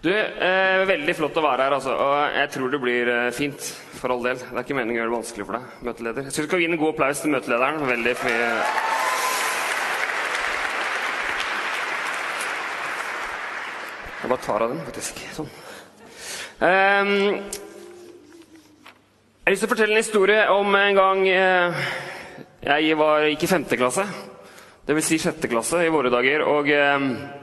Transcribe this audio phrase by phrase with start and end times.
[0.00, 1.92] Du, eh, Veldig flott å være her, altså.
[1.92, 3.70] Og jeg tror det blir eh, fint.
[4.00, 4.38] For all del.
[4.40, 6.24] Det er ikke meningen å gjøre det vanskelig for deg, møteleder.
[6.24, 7.82] Jeg syns vi skal gi en god applaus til møtelederen.
[7.90, 9.00] Veldig fint.
[14.20, 15.20] Jeg bare tar av den, faktisk.
[15.36, 15.50] Sånn.
[16.60, 17.12] Um,
[19.40, 21.84] jeg har lyst til å fortelle en historie om en gang eh,
[22.60, 24.04] jeg var, gikk i femte klasse.
[24.90, 26.44] Vil si sjette klasse i våre dager.
[26.44, 27.39] Og ehm, eh,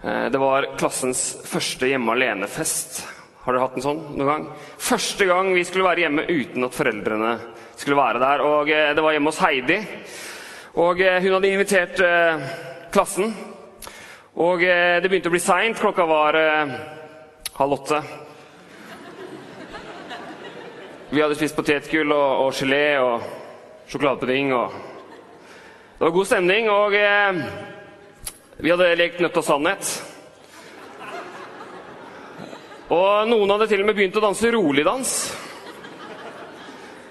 [0.00, 3.02] det var klassens første hjemme alene-fest.
[3.40, 4.42] Har dere hatt en sånn noen gang?
[4.80, 7.30] Første gang vi skulle være hjemme uten at foreldrene
[7.80, 8.42] skulle være der.
[8.44, 9.78] Og eh, det var hjemme hos Heidi.
[10.80, 12.44] Og eh, hun hadde invitert eh,
[12.92, 13.32] klassen.
[14.36, 15.80] Og eh, det begynte å bli seint.
[15.80, 16.74] Klokka var eh,
[17.56, 18.02] halv åtte.
[21.10, 23.24] Vi hadde spist potetgull og, og gelé og
[23.90, 24.52] sjokoladepudding.
[24.52, 24.76] og
[25.96, 27.40] Det var god stemning, og eh,
[28.60, 29.90] vi hadde lekt nødt og sannhet.
[32.90, 35.14] Og noen hadde til og med begynt å danse roligdans.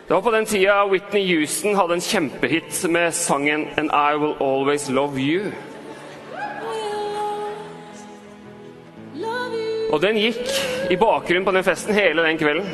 [0.09, 4.35] Det var på den tida Whitney Houston hadde en kjempehit med sangen 'And I Will
[4.39, 5.51] Always Love You'.
[9.91, 12.69] Og den gikk i bakgrunnen på den festen hele den kvelden.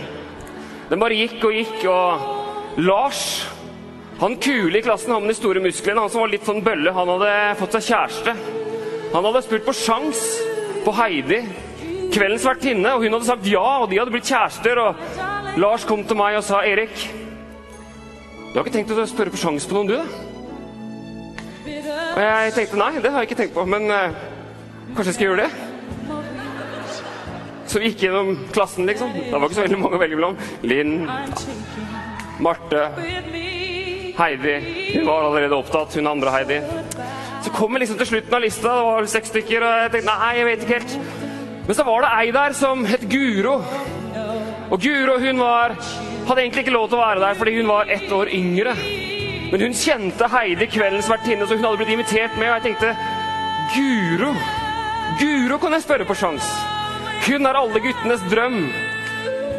[0.90, 2.20] Den bare gikk og gikk, og
[2.78, 3.48] Lars,
[4.20, 6.92] han kule i klassen, han med de store musklene, han som var litt sånn bølle,
[6.92, 8.36] han hadde fått seg kjæreste.
[9.16, 10.22] Han hadde spurt på sjans
[10.84, 11.38] på Heidi,
[12.12, 16.02] kveldens vertinne, og hun hadde sagt ja, og de hadde blitt kjærester, og Lars kom
[16.04, 16.92] til meg og sa, Erik,
[18.52, 20.06] du har ikke tenkt å spørre på sjans på noen, du, da?
[22.16, 24.20] Og jeg tenkte, nei, det har jeg ikke tenkt på, men eh,
[24.98, 25.50] kanskje jeg skal gjøre det?
[27.72, 29.16] Så vi gikk gjennom klassen, liksom.
[29.16, 30.38] Det var ikke så veldig mange å velge mellom.
[30.68, 30.94] Linn,
[32.44, 32.84] Marte,
[34.20, 34.56] Heidi.
[34.94, 36.60] Hun var allerede opptatt, hun andre Heidi.
[37.56, 40.32] Så kom liksom til slutten av lista, det var seks stykker, og jeg tenkte nei,
[40.36, 40.96] jeg vet ikke helt.
[41.70, 43.54] Men så var det ei der som het Guro.
[44.76, 45.76] Og Guro hun var,
[46.28, 48.76] hadde egentlig ikke lov til å være der fordi hun var ett år yngre.
[49.54, 52.92] Men hun kjente Heidi, kveldens vertinne, så hun hadde blitt invitert med, og jeg tenkte
[53.72, 54.36] Guro,
[55.24, 56.54] Guro kan jeg spørre på sjans.
[57.24, 58.64] Hun er alle guttenes drøm.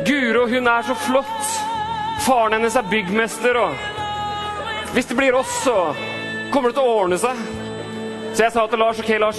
[0.04, 1.54] Guro, hun er så flott.
[2.28, 5.94] Faren hennes er byggmester, og hvis det blir oss, så
[6.52, 7.64] kommer det til å ordne seg.
[8.36, 9.38] Så jeg sa til Lars ok, Lars,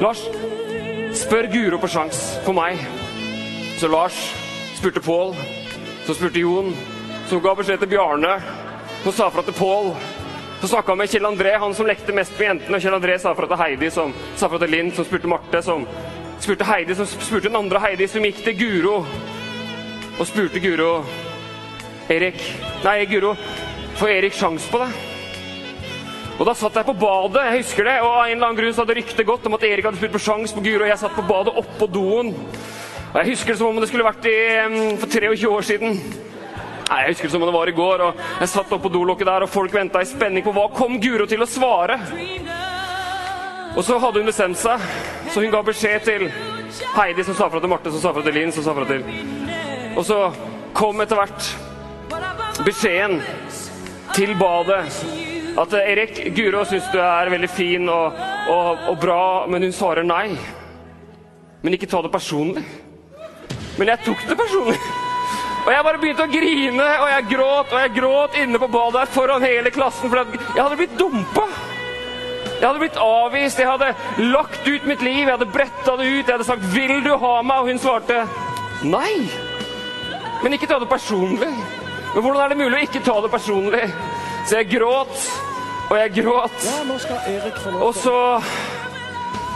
[0.00, 0.20] Lars,
[1.20, 2.16] spør Guro på sjans
[2.46, 2.78] for meg.
[3.76, 4.16] Så Lars
[4.78, 5.34] spurte Pål,
[6.06, 6.70] så spurte Jon,
[7.28, 8.38] så ga beskjed til Bjarne,
[9.02, 9.90] så sa fra til Pål.
[10.62, 12.80] Så snakka han med Kjell André, han som lekte mest med jentene.
[12.80, 15.84] Kjell André sa fra til Heidi, som sa fra til Linn, som spurte Marte, som
[16.40, 18.96] spurte Heidi, som spurte den andre Heidi, som gikk til Guro.
[20.16, 21.02] Og spurte Guro
[22.08, 22.40] Erik
[22.80, 23.36] Nei, Guro,
[24.00, 25.17] får Erik sjans på det?
[26.38, 28.74] Og da satt jeg på badet, jeg husker det, og av en eller annen grunn
[28.74, 31.00] så hadde ryktet gått om at Erik hadde spurt på sjans på Guro, og jeg
[31.00, 32.30] satt på badet oppå doen.
[33.08, 34.36] Og jeg husker det som om det skulle vært i,
[35.00, 35.98] for 23 år siden.
[36.88, 39.26] Nei, Jeg husker det som om det var i går, og jeg satt oppå dolokket
[39.26, 41.98] der, og folk venta i spenning på hva kom Guro til å svare.
[43.74, 44.84] Og så hadde hun bestemt seg,
[45.32, 46.28] så hun ga beskjed til
[46.94, 49.02] Heidi, som sa fra til Marte, som sa fra til Linn, som sa fra til
[49.98, 50.20] Og så
[50.78, 53.18] kom etter hvert beskjeden
[54.14, 54.86] til badet
[55.58, 58.18] at Erik, Guro syns du er veldig fin og,
[58.52, 60.30] og, og bra, men hun svarer nei.
[61.62, 62.62] Men ikke ta det personlig.
[63.78, 64.78] Men jeg tok det personlig.
[65.64, 69.02] Og jeg bare begynte å grine, og jeg gråt og jeg gråt inne på badet
[69.02, 70.08] her foran hele klassen.
[70.08, 71.44] For jeg hadde blitt dumpa.
[72.58, 73.90] Jeg hadde blitt avvist, jeg hadde
[74.32, 76.24] lagt ut mitt liv, jeg hadde bretta det ut.
[76.24, 78.26] Jeg hadde sagt 'Vil du ha meg?' Og hun svarte
[78.82, 79.28] nei.
[80.42, 81.52] Men ikke ta det personlig.
[82.14, 83.92] Men hvordan er det mulig å ikke ta det personlig?
[84.48, 85.16] Så jeg gråt,
[85.90, 86.68] og jeg gråt.
[87.80, 88.42] Og så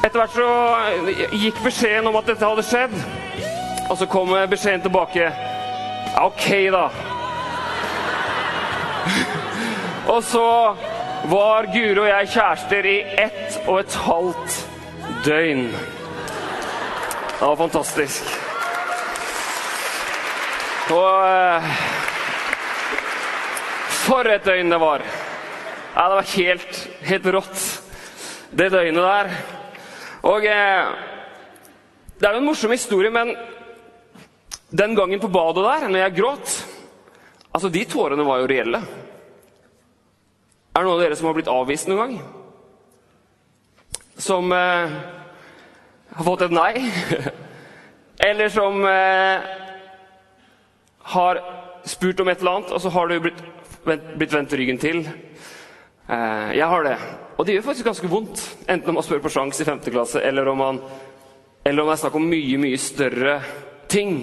[0.02, 2.96] Etter hvert så gikk beskjeden om at dette hadde skjedd.
[3.86, 5.28] Og så kom beskjeden tilbake.
[5.30, 6.88] Ja, OK, da.
[10.12, 10.48] og så
[11.30, 14.58] var Guro og jeg kjærester i ett og et halvt
[15.24, 15.68] døgn.
[15.70, 18.22] Det var fantastisk.
[20.90, 22.01] Og eh,
[24.12, 25.00] For et døgn det var.
[25.94, 26.78] Ja, det var helt,
[27.08, 27.60] helt rått,
[28.52, 29.30] det døgnet der.
[30.28, 30.90] Og eh,
[32.18, 33.32] Det er jo en morsom historie, men
[34.68, 36.52] den gangen på badet der, når jeg gråt
[37.52, 38.78] Altså, de tårene var jo reelle.
[40.72, 42.14] Er det noen av dere som har blitt avvist noen gang?
[44.16, 44.94] Som eh,
[46.16, 46.84] har fått et nei?
[48.28, 49.50] Eller som eh,
[51.16, 51.42] har
[51.84, 53.44] spurt om et eller annet, og så har du blitt,
[53.84, 55.04] blitt vendt ryggen til?
[56.08, 56.98] Eh, jeg har det.
[57.38, 58.44] Og det gjør faktisk ganske vondt.
[58.68, 59.80] Enten om man spør på sjans i 5.
[59.90, 60.82] klasse, eller om man
[61.64, 63.36] eller om det er snakk om mye, mye større
[63.90, 64.16] ting.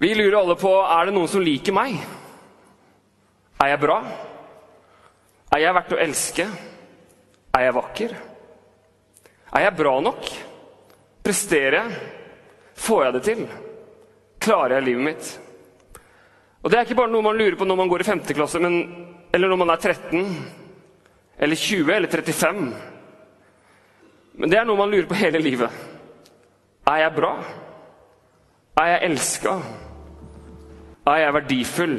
[0.00, 1.94] Vi lurer alle på er det noen som liker meg.
[3.60, 3.98] Er jeg bra?
[5.54, 6.46] Er jeg verdt å elske?
[7.54, 8.16] Er jeg vakker?
[9.50, 10.32] Er jeg bra nok?
[11.22, 12.00] Presterer jeg?
[12.80, 13.44] Får jeg det til?
[14.40, 15.32] Klarer jeg livet mitt?
[16.62, 18.20] Og Det er ikke bare noe man lurer på når man går i 5.
[18.36, 18.74] klasse, men,
[19.32, 20.34] eller når man er 13,
[21.40, 22.74] eller 20 eller 35.
[24.40, 25.70] Men det er noe man lurer på hele livet.
[26.88, 27.32] Er jeg bra?
[28.80, 29.54] Er jeg elska?
[31.08, 31.96] Er jeg verdifull?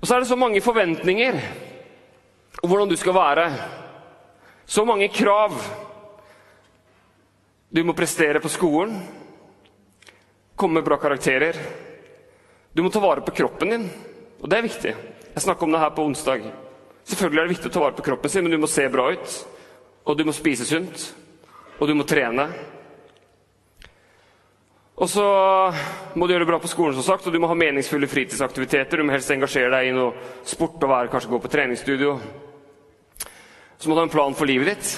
[0.00, 1.40] Og så er det så mange forventninger
[2.62, 3.48] om hvordan du skal være.
[4.66, 5.58] Så mange krav.
[7.76, 8.94] Du må prestere på skolen,
[10.56, 11.58] komme med bra karakterer.
[12.76, 13.84] Du må ta vare på kroppen din,
[14.36, 14.90] og det er viktig.
[15.32, 16.42] Jeg snakka om det her på onsdag.
[17.08, 19.06] Selvfølgelig er det viktig å ta vare på kroppen sin, men du må se bra
[19.16, 19.36] ut.
[20.04, 21.06] Og du må spise sunt.
[21.80, 22.44] Og du må trene.
[25.00, 25.24] Og så
[26.20, 29.00] må du gjøre det bra på skolen, som sagt, og du må ha meningsfulle fritidsaktiviteter.
[29.00, 30.12] Du må helst engasjere deg i noe
[30.44, 32.14] sport og være, kanskje gå på treningsstudio.
[33.80, 34.96] Så må du ha en plan for livet ditt.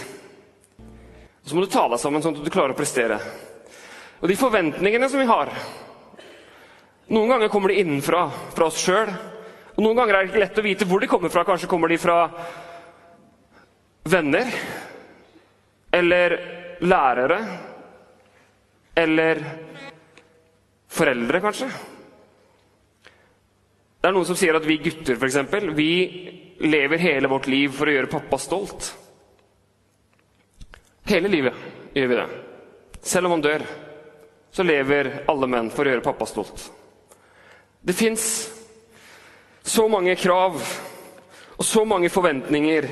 [0.82, 3.22] Og så må du ta deg sammen sånn at du klarer å prestere.
[4.18, 5.54] Og de forventningene som vi har
[7.08, 9.08] Noen ganger kommer de innenfra, fra oss sjøl.
[9.78, 11.46] Og noen ganger er det ikke lett å vite hvor de kommer fra.
[11.48, 12.18] Kanskje kommer de fra
[14.12, 14.50] venner.
[15.94, 16.36] Eller
[16.84, 17.38] lærere.
[18.98, 19.40] Eller
[20.92, 21.70] foreldre, kanskje.
[23.98, 25.92] Det er noen som sier at vi gutter eksempel, vi
[26.60, 28.92] lever hele vårt liv for å gjøre pappa stolt.
[31.08, 32.26] Hele livet gjør vi det.
[33.00, 33.64] Selv om han dør,
[34.52, 36.68] så lever alle menn for å gjøre pappa stolt.
[37.88, 38.50] Det fins
[39.62, 40.58] så mange krav
[41.56, 42.84] og så mange forventninger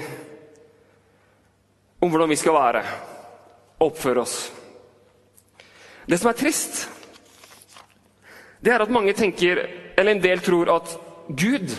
[2.00, 2.80] om hvordan vi skal være
[3.76, 4.36] og oppføre oss.
[6.08, 6.86] Det som er trist,
[8.64, 9.60] det er at mange tenker,
[9.98, 10.96] eller en del tror, at
[11.28, 11.76] Gud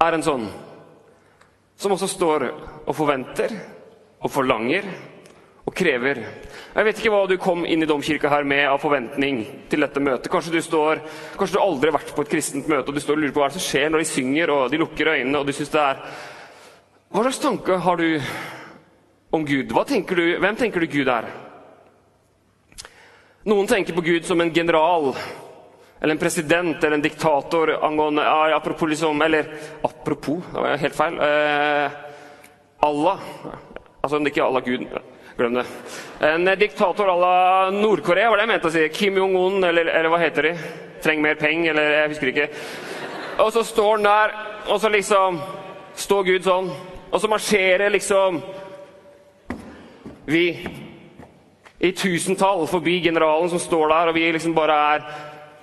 [0.00, 0.48] er en sånn
[1.76, 2.46] som også står
[2.86, 3.52] og forventer
[4.24, 4.88] og forlanger
[5.70, 6.18] og krever.
[6.74, 10.02] Jeg vet ikke hva du kom inn i domkirka her med av forventning til dette
[10.02, 10.30] møtet.
[10.32, 11.02] Kanskje du, står,
[11.38, 13.44] kanskje du aldri har vært på et kristent møte og du står og lurer på
[13.44, 16.00] hva som skjer når de synger og de lukker øynene og du synes det er
[17.10, 18.08] Hva slags tanke har du
[19.34, 19.74] om Gud?
[19.86, 21.30] Tenker du, hvem tenker du Gud er?
[23.50, 25.12] Noen tenker på Gud som en general
[26.00, 28.24] eller en president eller en diktator angående
[28.56, 29.46] Apropos liksom Eller
[29.82, 31.18] apropos, det var helt feil.
[31.20, 31.98] Eh,
[32.80, 33.18] Allah.
[34.02, 34.86] Altså ikke Allah Gud.
[35.40, 35.64] Glem det.
[36.20, 38.82] En diktator à la Nord-Korea, var det jeg mente å si.
[38.92, 40.50] Kim Jong-un, eller, eller, hva heter de?
[41.00, 42.48] Trenger mer penger, eller jeg husker ikke.
[43.40, 45.40] Og så står han der, og så liksom
[45.96, 46.70] står Gud sånn.
[47.08, 48.42] Og så marsjerer liksom
[50.28, 50.44] vi
[51.88, 55.10] i tusentall forbi generalen som står der, og vi liksom bare er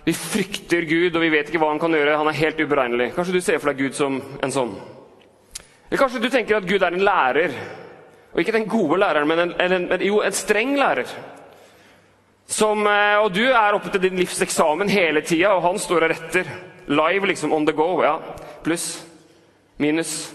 [0.08, 2.18] Vi frykter Gud, og vi vet ikke hva han kan gjøre.
[2.18, 3.12] Han er helt uberegnelig.
[3.14, 4.78] Kanskje du ser for deg Gud som en sånn.
[5.90, 7.58] Eller kanskje du tenker at Gud er en lærer.
[8.38, 11.10] Og ikke den gode læreren, men en, en, en, jo, en streng lærer.
[12.48, 16.06] Som, eh, og du er oppe til din livs eksamen hele tida, og han står
[16.06, 16.52] og retter.
[16.88, 18.04] Live, liksom on the go.
[18.04, 18.20] ja.
[18.64, 19.02] Pluss.
[19.78, 20.34] Minus.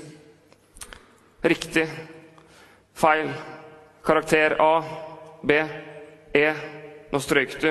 [1.45, 1.87] Riktig.
[2.95, 3.31] Feil.
[4.05, 4.83] Karakter A.
[5.43, 5.63] B.
[6.35, 6.53] E.
[7.13, 7.71] Nå strøyk du.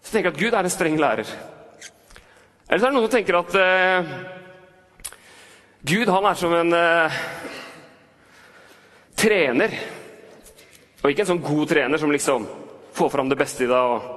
[0.00, 1.28] Så tenker jeg at Gud er en streng lærer.
[2.70, 4.12] Eller så er det noen som tenker at uh,
[5.84, 7.22] Gud han er som en uh,
[9.20, 9.76] trener.
[11.00, 12.48] Og ikke en sånn god trener som liksom
[12.96, 14.08] får fram det beste i deg.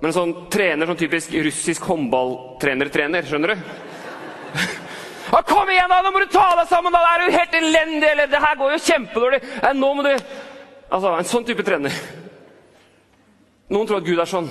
[0.00, 3.26] Men en sånn trener, sånn typisk russisk håndballtrener-trener.
[3.28, 3.68] Skjønner du?
[5.28, 6.00] Ja, kom igjen, da!
[6.02, 6.94] Nå må du ta deg sammen!
[6.94, 7.02] da!
[7.04, 8.08] Det er jo helt elendig!
[8.10, 9.44] Eller det her går jo kjempedårlig!
[9.78, 10.14] Nå må du
[10.92, 11.94] Altså, en sånn type trener.
[13.72, 14.50] Noen tror at Gud er sånn.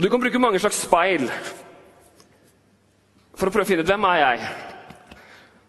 [0.00, 1.26] Du kan bruke mange slags speil
[3.36, 4.46] for å prøve å finne ut hvem er jeg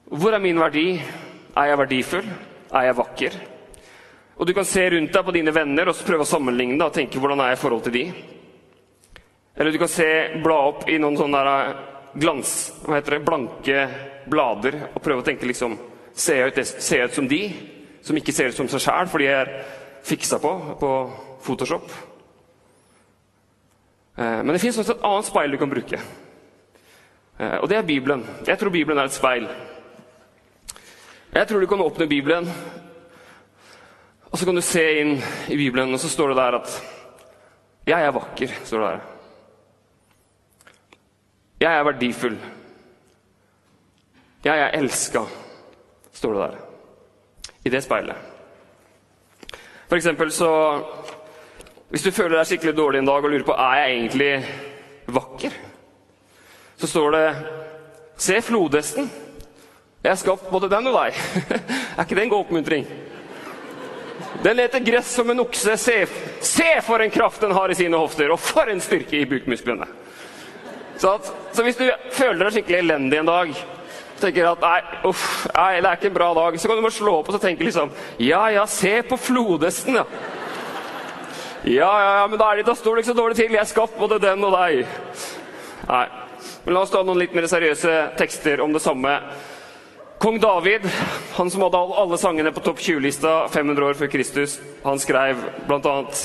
[0.06, 1.02] Hvor er min verdi?
[1.58, 2.26] Er jeg verdifull?
[2.70, 3.38] Er jeg vakker?
[4.38, 6.94] Og Du kan se rundt deg på dine venner og prøve å sammenligne deg og
[6.94, 8.06] tenke hvordan er jeg i forhold til de.
[9.56, 10.08] Eller du kan se,
[10.44, 11.84] bla opp i noen sånne der eh,
[12.22, 13.86] glans, hva heter det, blanke
[14.30, 15.78] blader og prøve å tenke liksom
[16.16, 17.40] Ser jeg ut, ser jeg ut som de
[18.06, 19.50] som ikke ser ut som seg sjæl, fordi jeg er
[20.08, 20.92] fiksa på på
[21.44, 21.90] Photoshop?
[24.16, 26.00] Eh, men det fins også et annet speil du kan bruke.
[27.36, 28.24] Eh, og det er Bibelen.
[28.48, 29.50] Jeg tror Bibelen er et speil.
[31.36, 32.46] Jeg tror du kan åpne Bibelen,
[34.32, 35.18] og så kan du se inn
[35.52, 36.84] i Bibelen, og så står det der at
[37.88, 39.00] 'Jeg er vakker', står det der.
[41.60, 42.40] 'Jeg er verdifull'.
[44.46, 45.28] 'Jeg er elska',
[46.14, 46.58] står det der.
[47.66, 48.16] I det speilet.
[49.88, 50.84] For eksempel så
[51.90, 54.46] Hvis du føler deg skikkelig dårlig en dag og lurer på er jeg egentlig
[55.08, 55.52] vakker,
[56.78, 57.36] så står det
[58.18, 59.25] Se flodhesten.
[60.06, 61.16] Jeg har skapt både den og deg.
[61.98, 62.84] er ikke det en god oppmuntring?
[64.44, 65.74] Den leter gress som en okse.
[65.82, 65.96] Se,
[66.46, 69.88] se for en kraft den har i sine hofter, og for en styrke i bukmusklene.
[71.02, 73.56] Så, at, så hvis du føler deg skikkelig elendig en dag,
[74.22, 74.76] tenker at nei,
[75.10, 77.42] uff, nei, det er ikke en bra dag, så kan du bare slå opp og
[77.42, 77.90] tenke liksom
[78.22, 80.06] Ja, ja, se på flodhesten, ja.
[81.66, 83.58] Ja, ja, ja, men da, er det, da står det ikke så dårlig til.
[83.58, 84.86] Jeg er skapt både den og deg.
[85.90, 86.06] Nei.
[86.62, 89.18] Men la oss ta noen litt mer seriøse tekster om det samme.
[90.26, 90.82] Kong David,
[91.34, 95.86] han som hadde alle sangene på topp 20-lista 500 år før Kristus, han skrev blant
[95.86, 96.22] annet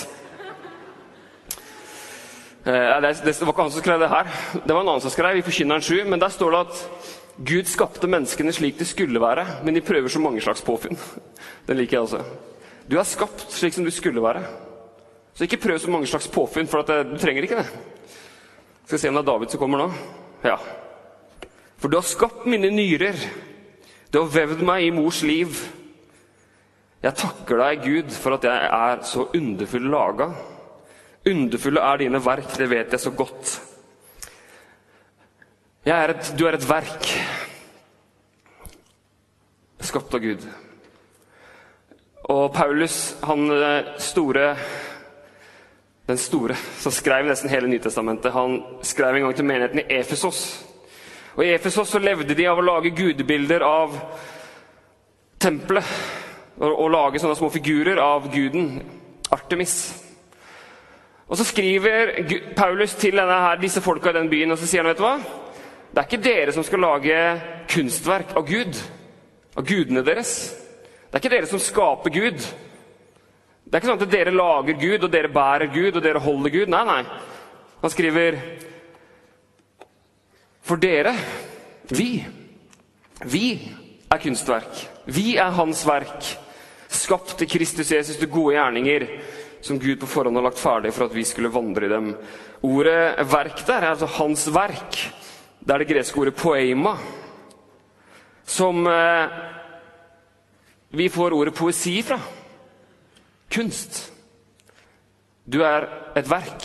[2.65, 5.13] eh, det, det, var ikke han som skrev det her, det var en annen som
[5.13, 6.09] skrev i Forkynneren 7.
[6.09, 7.11] Men der står det at
[7.51, 10.97] Gud skapte menneskene slik de skulle være, men de prøver så mange slags påfunn.
[11.69, 12.23] Den liker jeg også.
[12.89, 14.47] Du er skapt slik som du skulle være.
[15.37, 17.69] Så ikke prøv så mange slags påfunn, for det, du trenger ikke det.
[18.87, 19.93] Skal vi se om det er David som kommer nå.
[20.49, 20.57] Ja.
[21.77, 23.21] For du har skapt mine nyrer.
[24.13, 25.61] Du har vevd meg i mors liv.
[27.01, 30.31] Jeg takker deg, Gud, for at jeg er så underfull laga.
[31.31, 33.55] Underfulle er dine verk, det vet jeg så godt.
[35.87, 37.09] Er et, du er et verk
[39.91, 40.45] skapt av Gud.
[42.31, 44.53] Og Paulus, han eh, store
[46.11, 50.41] den store, som skrev nesten hele Nytestamentet, han skrev en gang til menigheten i Efesos.
[51.37, 53.95] Og I Efesos så levde de av å lage gudebilder av
[55.41, 55.97] tempelet.
[56.61, 58.75] Og, og lage sånne små figurer av guden
[59.33, 59.77] Artemis.
[61.31, 62.11] Og Så skriver
[62.57, 65.19] Paulus til her, disse folka i den byen og så sier han, vet du hva?
[65.91, 67.21] Det er ikke dere som skal lage
[67.71, 68.77] kunstverk av Gud,
[69.59, 70.35] av gudene deres.
[71.07, 72.39] Det er ikke dere som skaper Gud.
[72.39, 76.55] Det er ikke sånn at dere lager Gud, og dere bærer Gud, og dere holder
[76.55, 76.71] Gud.
[76.71, 77.01] Nei, nei.
[77.83, 78.39] Han skriver
[80.71, 81.11] For dere,
[81.91, 82.21] vi,
[83.27, 83.47] vi
[84.07, 84.77] er kunstverk.
[85.11, 86.27] Vi er Hans verk,
[86.87, 89.03] skapt til Kristus Jesus til gode gjerninger,
[89.67, 92.13] som Gud på forhånd har lagt ferdig for at vi skulle vandre i dem.
[92.63, 94.99] Ordet 'verk' der er altså Hans verk.
[95.59, 96.95] Det er det greske ordet 'poema',
[98.47, 99.29] som eh,
[100.91, 102.21] vi får ordet poesi fra.
[103.51, 104.13] Kunst.
[105.53, 106.63] Du er et verk.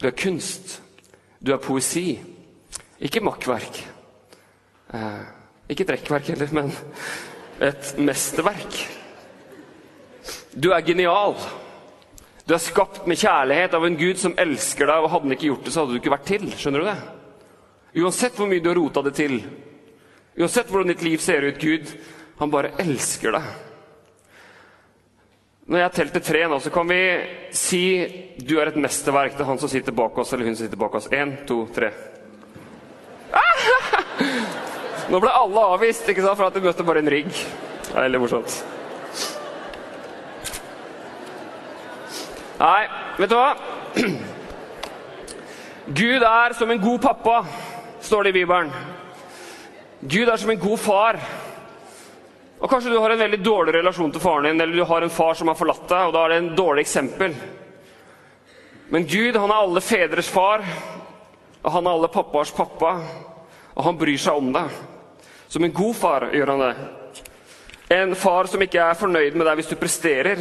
[0.00, 0.80] Du er kunst.
[1.46, 2.35] Du er poesi.
[3.00, 3.82] Ikke makkverk.
[4.94, 5.24] Eh,
[5.68, 6.72] ikke et rekkverk heller, men
[7.60, 8.78] et mesterverk.
[10.56, 11.36] Du er genial.
[12.46, 15.50] Du er skapt med kjærlighet av en gud som elsker deg, og hadde han ikke
[15.50, 16.48] gjort det, så hadde du ikke vært til.
[16.54, 16.98] Skjønner du det?
[18.04, 19.38] Uansett hvor mye du har rota det til,
[20.36, 21.92] uansett hvordan ditt liv ser ut, Gud,
[22.36, 23.46] han bare elsker deg.
[25.66, 27.00] Når jeg teller til tre nå, så kan vi
[27.56, 27.82] si
[28.38, 30.94] du er et mesterverk til han som sitter bak oss, eller hun som sitter bak
[30.94, 31.08] oss.
[31.10, 31.90] Én, to, tre.
[35.06, 37.28] Nå ble alle avvist, ikke sant, for at de møtte bare en rigg.
[37.30, 38.56] Det er veldig morsomt.
[42.56, 42.82] Nei,
[43.20, 43.50] vet du hva?
[46.00, 47.36] Gud er som en god pappa
[48.02, 48.72] står det i Bibelen.
[50.00, 51.20] Gud er som en god far.
[52.58, 55.12] Og Kanskje du har en veldig dårlig relasjon til faren din, eller du har en
[55.12, 57.38] far som har forlatt deg, og da er det en dårlig eksempel.
[58.90, 60.66] Men Gud han er alle fedres far,
[61.62, 62.96] og han er alle pappas pappa,
[63.74, 64.76] og han bryr seg om deg.
[65.48, 66.74] Som en god far gjør han det.
[67.96, 70.40] En far som ikke er fornøyd med deg hvis du presterer.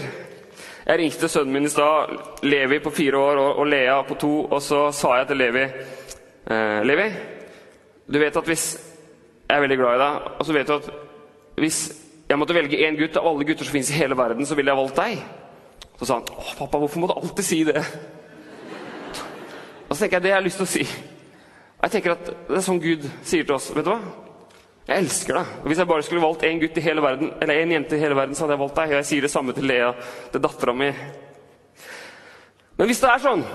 [0.85, 2.13] Jeg ringte sønnen min i stad,
[2.45, 6.81] Levi på fire år og, Lea på to, og så sa jeg til Levi eh,
[6.85, 7.07] Levi,
[8.05, 8.65] du vet at hvis
[9.45, 10.27] Jeg er veldig glad i deg.
[10.39, 10.85] Og så vet du at
[11.61, 11.79] hvis
[12.29, 14.71] jeg måtte velge én gutt av alle gutter som finnes i hele verden, så ville
[14.71, 15.19] jeg valgt deg.
[15.99, 17.83] Så sa han å, pappa, hvorfor må du alltid si det?
[19.85, 20.87] Og så tenker jeg det jeg har lyst til å si.
[21.83, 23.69] Jeg tenker at Det er sånn Gud sier til oss.
[23.75, 24.24] Vet du hva?
[24.85, 25.53] Jeg elsker deg.
[25.61, 28.01] Og Hvis jeg bare skulle valgt én gutt i hele verden, eller en jente i
[28.01, 28.91] hele verden, så hadde jeg valgt deg.
[28.91, 29.93] Og jeg sier det samme til Lea,
[30.31, 30.91] til dattera mi.
[32.75, 33.45] Men hvis det er sånn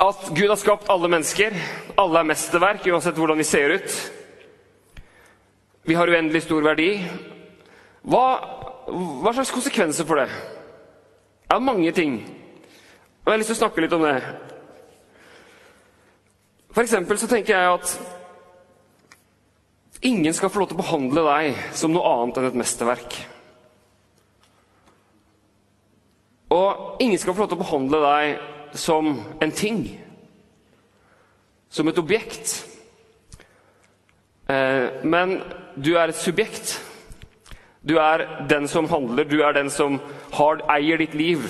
[0.00, 1.56] at Gud har skapt alle mennesker.
[1.98, 3.96] Alle er mesterverk, uansett hvordan vi ser ut.
[5.88, 6.92] Vi har uendelig stor verdi.
[8.08, 8.24] Hva,
[8.88, 10.28] hva slags konsekvenser for det?
[10.30, 12.20] Det er mange ting.
[12.22, 14.14] Og jeg har lyst til å snakke litt om det.
[16.70, 18.19] For eksempel så tenker jeg at
[20.02, 23.18] ingen skal få lov til å behandle deg som noe annet enn et mesterverk.
[26.50, 29.84] Og ingen skal få lov til å behandle deg som en ting.
[31.70, 32.56] Som et objekt.
[34.50, 35.38] Eh, men
[35.76, 36.80] du er et subjekt.
[37.86, 40.00] Du er den som handler, du er den som
[40.34, 41.46] har, eier ditt liv.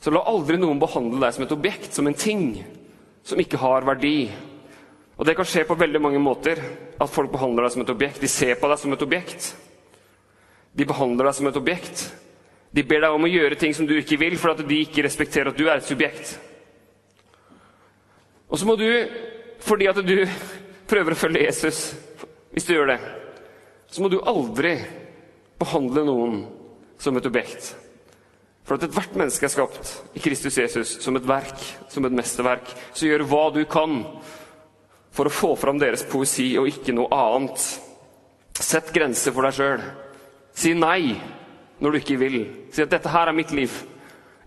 [0.00, 2.62] Så la aldri noen behandle deg som et objekt, som en ting
[3.26, 4.30] som ikke har verdi.
[5.18, 6.62] Og det kan skje på veldig mange måter.
[6.96, 8.20] At folk behandler deg som et objekt.
[8.22, 9.50] De ser på deg som et objekt.
[10.76, 12.06] De behandler deg som et objekt.
[12.76, 15.04] De ber deg om å gjøre ting som du ikke vil, for at de ikke
[15.06, 16.34] respekterer at du er et subjekt.
[18.48, 18.88] Og så må du,
[19.64, 20.18] fordi at du
[20.86, 21.80] prøver å følge Jesus,
[22.52, 23.00] hvis du gjør det,
[23.90, 24.76] så må du aldri
[25.60, 26.38] behandle noen
[27.00, 27.74] som et objekt.
[28.66, 32.72] For at ethvert menneske er skapt i Kristus Jesus som et verk, som et mesterverk.
[32.92, 34.00] Så gjør hva du kan
[35.16, 37.62] for å få fram deres poesi og ikke noe annet.
[38.56, 39.84] Sett grenser for deg sjøl.
[40.56, 41.16] Si nei
[41.80, 42.38] når du ikke vil.
[42.72, 43.84] Si at 'dette her er mitt liv'.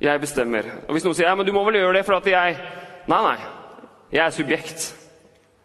[0.01, 0.63] Jeg bestemmer.
[0.87, 2.57] Og Hvis noen sier ja, men du må vel gjøre det for at jeg
[3.09, 3.37] Nei, nei.
[4.11, 4.93] Jeg er subjekt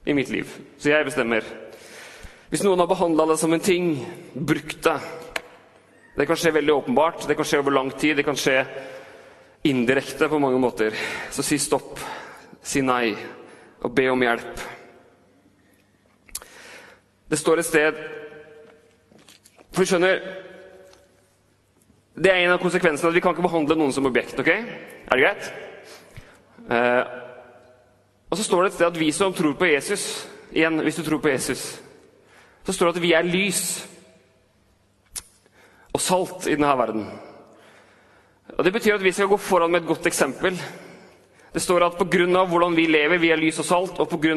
[0.06, 1.44] i mitt liv, så jeg bestemmer.
[2.48, 5.00] Hvis noen har behandla deg som en ting, brukt deg
[6.16, 8.66] Det kan skje veldig åpenbart, det kan skje over lang tid, det kan skje
[9.64, 10.94] indirekte på mange måter.
[11.30, 11.98] Så si stopp,
[12.62, 13.16] si nei,
[13.82, 14.73] og be om hjelp.
[17.30, 18.00] Det står et sted
[19.72, 20.20] For du skjønner
[22.14, 24.38] Det er en av konsekvensene at vi kan ikke behandle noen som objekt.
[24.38, 24.48] ok?
[24.48, 25.52] Er det greit?
[26.70, 27.02] Eh,
[28.30, 31.02] og så står det et sted at vi som tror på Jesus Igjen, hvis du
[31.02, 31.80] tror på Jesus
[32.64, 33.88] Så står det at vi er lys
[35.94, 37.04] og salt i denne verden.
[38.58, 40.58] Og Det betyr at vi skal gå foran med et godt eksempel.
[41.54, 42.44] Det står at pga.
[42.44, 44.34] hvordan vi lever, vi er lys og salt, og pga.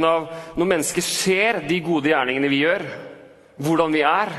[0.56, 2.86] når mennesker ser de gode gjerningene vi gjør,
[3.58, 4.30] hvordan vi er,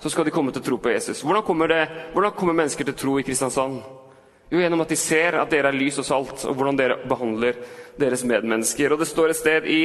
[0.00, 1.22] så skal de komme til å tro på Jesus.
[1.22, 3.80] Hvordan kommer, det, hvordan kommer mennesker til å tro i Kristiansand?
[4.50, 7.56] Jo, gjennom at de ser at dere er lys og salt, og hvordan dere behandler
[7.98, 8.92] deres medmennesker.
[8.92, 9.80] Og det står et sted i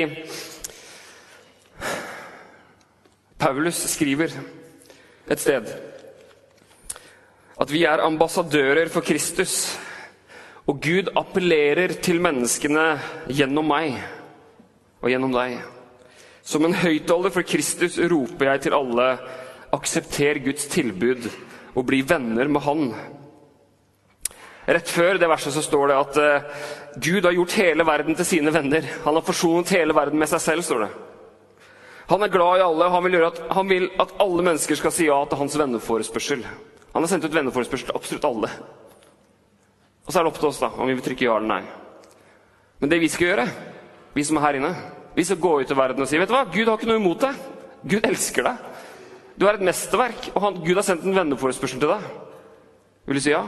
[3.42, 4.36] Paulus skriver
[5.32, 5.72] et sted
[7.62, 9.78] at vi er ambassadører for Kristus.
[10.72, 12.86] Og Gud appellerer til menneskene
[13.28, 13.98] gjennom meg
[15.02, 15.58] og gjennom deg.
[16.48, 19.08] Som en høyttaler for Kristus roper jeg til alle
[19.76, 21.28] aksepter Guds tilbud
[21.76, 22.94] og bli venner med Han.
[24.72, 26.66] Rett før det verset så står det at uh,
[27.04, 28.88] Gud har gjort hele verden til sine venner.
[29.04, 30.92] Han har forsonet hele verden med seg selv, står det.
[32.14, 34.94] Han er glad i alle, og han vil, at, han vil at alle mennesker skal
[34.96, 36.46] si ja til hans venneforespørsel.
[36.94, 38.52] Han har sendt ut venneforespørsel til absolutt alle.
[40.06, 41.62] Og så er det opp til oss da, om vi vil trykke ja eller nei.
[42.82, 43.48] Men det vi skal gjøre,
[44.16, 44.72] vi som er her inne,
[45.16, 47.02] vi skal gå ut i verden og si vet du hva, Gud har ikke noe
[47.02, 47.42] imot deg.
[47.92, 48.66] Gud elsker deg.
[49.38, 52.10] Du er et mesterverk, og han, Gud har sendt en venneforespørsel til deg.
[53.10, 53.44] Vil du si ja?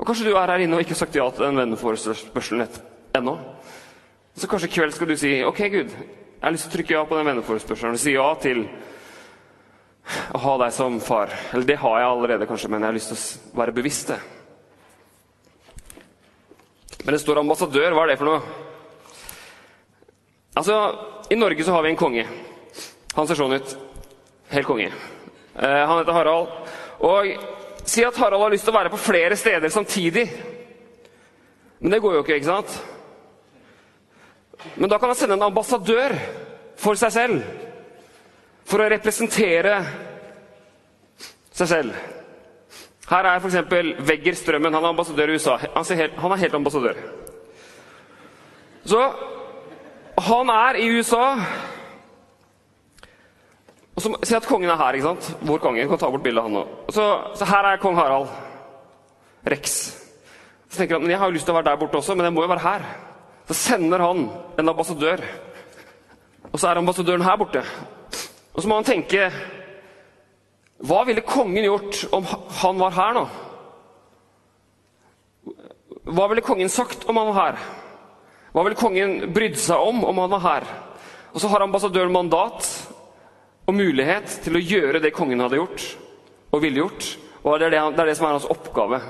[0.00, 2.64] Og Kanskje du er her inne og ikke har sagt ja til den venneforespørselen
[3.18, 3.36] ennå.
[4.36, 6.94] Så kanskje i kveld skal du si ok, Gud, jeg har lyst til å trykke
[6.94, 7.98] ja på den venneforespørselen.
[8.00, 8.64] Si ja til
[10.32, 11.34] å ha deg som far.
[11.52, 14.20] Eller det har jeg allerede, kanskje, men jeg har lyst til å være bevisst det.
[17.10, 17.90] Men det står ambassadør.
[17.90, 18.40] Hva er det for noe?
[20.60, 20.74] Altså,
[21.26, 22.22] I Norge så har vi en konge.
[23.16, 23.72] Han ser sånn ut.
[24.52, 24.92] Helt konge.
[25.58, 26.52] Eh, han heter Harald.
[27.02, 27.32] Og
[27.82, 30.22] si at Harald har lyst til å være på flere steder samtidig.
[31.80, 32.78] Men det går jo ikke, ikke sant?
[34.76, 36.14] Men da kan han sende en ambassadør
[36.78, 37.42] for seg selv.
[38.70, 39.82] For å representere
[41.58, 42.19] seg selv.
[43.10, 43.56] Her er f.eks.
[44.06, 44.74] Vegger Strømmen.
[44.74, 45.56] Han er ambassadør i USA.
[45.74, 47.02] Han, helt, han er helt ambassadør.
[48.86, 49.00] Så
[50.30, 51.24] han er i USA
[54.00, 54.96] og så Se at kongen er her.
[54.96, 55.36] ikke sant?
[55.44, 55.88] Vår konge.
[55.88, 56.64] kan ta bort bildet av han nå.
[56.88, 57.04] Så,
[57.36, 58.28] så, her er kong Harald.
[59.44, 59.74] Rex.
[60.70, 62.24] Så tenker han men jeg har jo lyst til å være der borte også, men
[62.24, 62.84] jeg må jo være her.
[63.48, 65.20] Så sender han en ambassadør.
[66.52, 67.64] Og så er ambassadøren her borte.
[68.54, 69.30] Og så må han tenke
[70.80, 72.24] hva ville kongen gjort om
[72.62, 73.24] han var her nå?
[76.10, 77.58] Hva ville kongen sagt om han var her?
[78.54, 80.70] Hva ville kongen brydd seg om om han var her?
[81.34, 82.66] Og så har ambassadøren mandat
[83.68, 85.84] og mulighet til å gjøre det kongen hadde gjort
[86.50, 87.10] og ville gjort.
[87.44, 89.02] Og det er det, det er det, som er hans oppgave.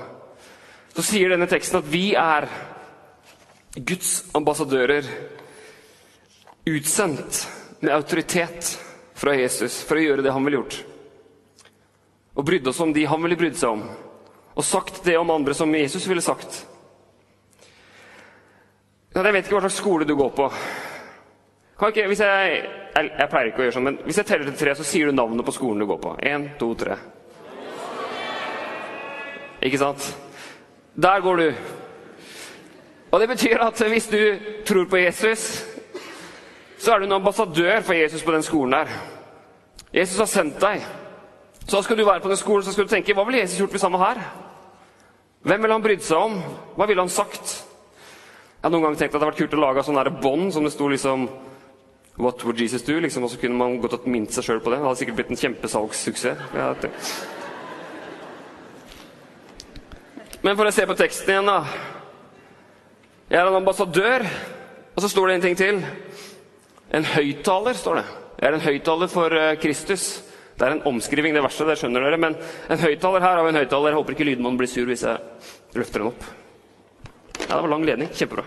[0.91, 2.51] Så sier denne teksten at vi er
[3.79, 5.07] Guds ambassadører,
[6.67, 7.45] utsendt
[7.79, 8.75] med autoritet
[9.17, 10.90] fra Jesus for å gjøre det han ville gjort
[12.35, 13.83] og brydde oss om de han ville brydd seg om,
[14.51, 16.65] og sagt det om andre som Jesus ville sagt.
[19.11, 20.47] Jeg vet ikke hva slags skole du går på.
[21.81, 24.75] Ikke, jeg, jeg, jeg, pleier ikke å gjøre sånn, men hvis jeg teller til tre,
[24.77, 26.13] så sier du navnet på skolen du går på.
[26.29, 26.95] Én, to, tre.
[29.65, 30.05] Ikke sant?
[30.95, 31.47] Der går du.
[33.11, 34.21] Og det betyr at hvis du
[34.65, 35.65] tror på Jesus,
[36.79, 38.93] så er du en ambassadør for Jesus på den skolen der.
[39.91, 40.85] Jesus har sendt deg
[41.71, 43.61] Så da skal du være på den skolen så skal du tenke hva ville Jesus
[43.61, 44.17] gjort hvis han var her?
[45.47, 46.33] Hvem ville han brydd seg om?
[46.75, 47.53] Hva ville han sagt?
[47.55, 50.65] Jeg har noen ganger tenkt at det hadde vært kult å lage sånn bånd som
[50.67, 51.29] det sto liksom
[52.19, 52.97] What would Jesus do?
[52.99, 54.81] Liksom, og så kunne man godt ha minnet seg sjøl på det.
[54.81, 57.13] Det hadde sikkert blitt en kjempesalgssuksess.
[60.43, 61.61] Men for å se på teksten igjen, da.
[63.31, 64.27] Jeg er en ambassadør.
[64.91, 65.79] Og så står det en ting til.
[66.99, 68.05] En høyttaler, står det.
[68.41, 70.30] Jeg er en høyttaler for eh, Kristus.
[70.57, 72.19] Det er en omskriving, det verste, det skjønner dere.
[72.21, 72.37] Men
[72.69, 73.97] en høyttaler her vi en høyttaler.
[73.97, 76.25] Håper ikke lydmannen blir sur hvis jeg løfter den opp.
[77.41, 78.11] Ja, det var lang ledning.
[78.13, 78.45] Kjempebra.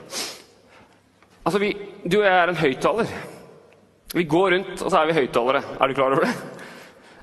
[1.44, 3.14] Altså, vi, Du og jeg er en høyttaler.
[4.14, 5.62] Vi går rundt, og så er vi høyttalere.
[5.80, 6.34] Er du klar over det?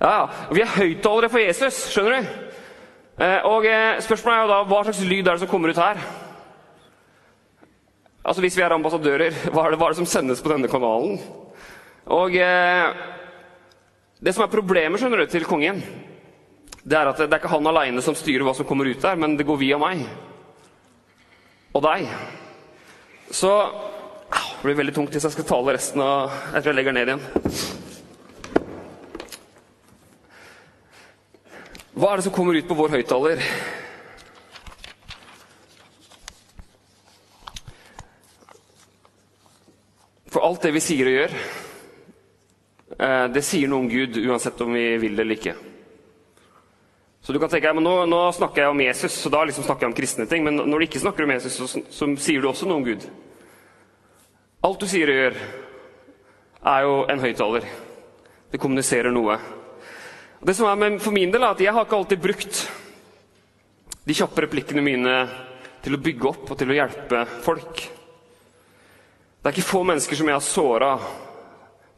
[0.02, 0.48] Ja, ja.
[0.52, 2.50] Vi er høyttalere for Jesus, skjønner du?
[3.22, 5.80] Eh, og eh, Spørsmålet er jo da hva slags lyd er det som kommer ut
[5.80, 6.02] her?
[8.22, 10.70] Altså Hvis vi er ambassadører, hva er det, hva er det som sendes på denne
[10.72, 11.22] kanalen?
[12.12, 13.04] Og eh,
[14.22, 15.80] Det som er problemet skjønner du, til kongen,
[16.86, 19.02] det er at det, det er ikke han aleine som styrer hva som kommer ut
[19.02, 20.04] der, men det går via meg.
[21.74, 22.06] Og deg.
[23.34, 23.50] Så
[24.30, 27.10] det blir veldig tungt hvis jeg skal tale resten av Jeg tror jeg legger ned
[27.10, 27.24] igjen.
[31.98, 33.42] Hva er det som kommer ut på vår høyttaler?
[40.30, 41.36] For alt det vi sier og gjør,
[43.02, 45.56] det sier noe om Gud uansett om vi vil det eller ikke.
[47.22, 49.86] Så du kan tenke, men nå, nå snakker jeg om Jesus, så da liksom snakker
[49.86, 50.46] jeg om kristne ting.
[50.46, 53.06] Men når du ikke snakker om Jesus, så, så sier du også noe om Gud.
[54.66, 55.38] Alt du sier og gjør,
[56.74, 57.68] er jo en høyttaler.
[58.52, 59.38] Det kommuniserer noe.
[60.42, 62.64] Det som er med, For min del er at jeg har ikke alltid brukt
[64.02, 65.16] de kjappe replikkene mine
[65.86, 67.84] til å bygge opp og til å hjelpe folk.
[69.42, 70.96] Det er ikke få mennesker som jeg har såra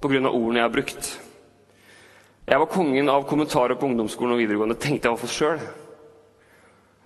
[0.03, 0.29] pga.
[0.29, 1.09] ordene jeg har brukt.
[2.43, 5.61] Jeg var kongen av kommentarer på ungdomsskolen og videregående, tenkte jeg for sjøl.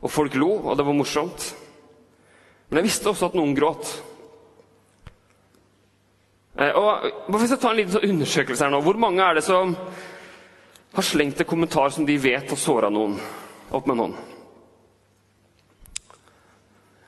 [0.02, 1.52] Og folk lo, og det var morsomt.
[2.68, 3.92] Men jeg visste også at noen gråt.
[6.58, 9.44] Eh, og Hvis jeg tar en liten sånn undersøkelse her nå Hvor mange er det
[9.46, 9.76] som
[10.98, 13.14] har slengt en kommentar som de vet har såra noen?
[13.70, 14.16] Opp med noen.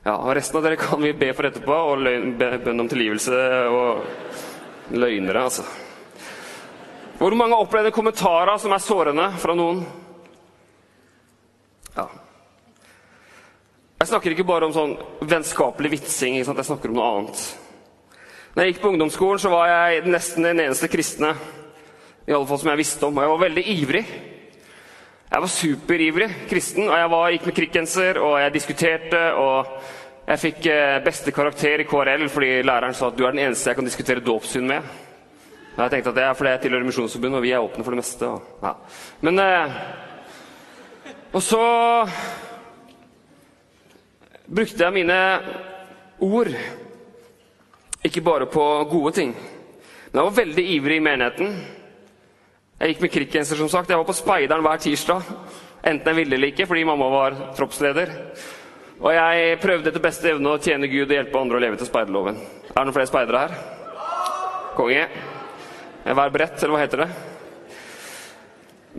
[0.04, 2.06] Ja, og Resten av dere kan vi be for etterpå, og
[2.38, 4.06] be bønn om tilgivelse og
[4.90, 5.64] løgnere, altså.
[7.20, 9.82] Hvor mange har opplevd kommentarer som er sårende fra noen?
[11.96, 12.06] Ja.
[14.00, 17.42] Jeg snakker ikke bare om sånn vennskapelig vitsing, jeg snakker om noe annet.
[18.54, 21.34] Når jeg gikk på ungdomsskolen, så var jeg nesten den eneste kristne
[22.26, 23.18] i alle fall som jeg visste om.
[23.18, 24.02] Og jeg var veldig ivrig.
[25.30, 29.20] Jeg var superivrig kristen, og jeg var, gikk med krikkgenser, og jeg diskuterte.
[29.38, 29.76] og
[30.26, 33.70] Jeg fikk eh, beste karakter i KRL fordi læreren sa at du er den eneste
[33.70, 34.84] jeg kan diskutere dåpssyn med.
[35.76, 37.94] Og jeg tenkte at det er fordi jeg tilhører Misjonsforbundet, og vi er åpne for
[37.94, 38.28] det meste.
[38.28, 38.74] Og, ja.
[39.24, 39.80] Men eh,
[41.32, 41.62] Og så
[44.50, 45.18] brukte jeg mine
[46.20, 46.50] ord
[48.04, 49.34] ikke bare på gode ting.
[50.10, 51.52] Men jeg var veldig ivrig i menigheten.
[52.80, 53.90] Jeg gikk med krikkgenser, som sagt.
[53.90, 55.22] Jeg var på Speideren hver tirsdag.
[55.86, 58.10] Enten jeg ville eller ikke, fordi mamma var troppsleder.
[59.00, 61.88] Og jeg prøvde etter beste evne å tjene Gud og hjelpe andre å leve til
[61.88, 62.36] speiderloven.
[62.36, 63.54] Er det noen flere speidere her?
[64.76, 65.06] Konge.
[66.04, 67.08] Vær beredt, eller hva heter det?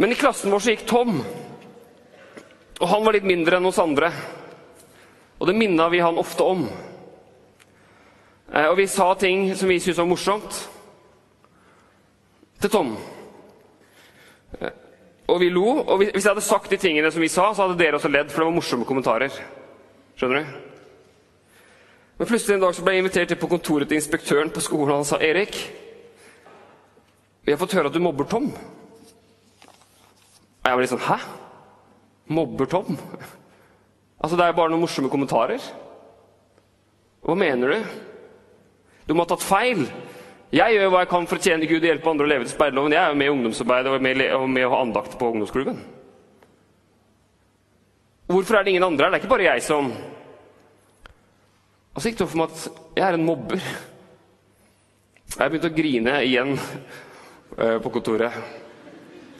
[0.01, 1.21] Men i klassen vår så gikk Tom.
[2.81, 4.09] Og han var litt mindre enn oss andre.
[5.37, 6.65] Og det minna vi han ofte om.
[8.49, 10.61] Eh, og vi sa ting som vi syntes var morsomt,
[12.61, 12.95] til Tom.
[14.57, 14.77] Eh,
[15.29, 15.67] og vi lo.
[15.85, 18.33] Og hvis jeg hadde sagt de tingene som vi sa, så hadde dere også ledd,
[18.33, 19.41] for det var morsomme kommentarer.
[20.21, 20.49] Skjønner du?
[22.19, 24.99] Men plutselig en dag så ble jeg invitert til på kontoret til inspektøren på skolen,
[24.99, 25.55] han sa Erik,
[27.41, 28.51] vi har fått høre at du mobber Tom.
[30.61, 31.15] Og jeg var litt sånn Hæ?
[32.37, 32.99] Mobber Tom?
[34.21, 35.65] Altså, det er jo bare noen morsomme kommentarer.
[37.25, 37.79] Hva mener du?
[39.09, 39.81] Du må ha tatt feil.
[40.53, 42.53] Jeg gjør hva jeg kan for å tjene Gud og hjelpe andre å leve til
[42.53, 42.93] speiderloven.
[42.93, 45.81] Jeg er jo med i ungdomsarbeid og med, og med å ha andakt på ungdomsklubben.
[48.31, 49.11] Hvorfor er det ingen andre her?
[49.11, 49.91] Det er ikke bare jeg som
[51.91, 53.63] Og så gikk det opp for meg at jeg er en mobber.
[55.31, 58.35] Jeg begynte å grine igjen uh, på kontoret.